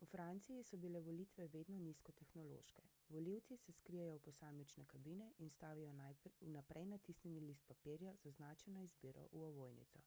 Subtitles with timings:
[0.00, 2.84] v franciji so bile volitve vedno nizkotehnološke
[3.16, 5.94] volivci se skrijejo v posamične kabine in vstavijo
[6.50, 10.04] vnaprej natisnjeni list papirja z označeno izbiro v ovojnico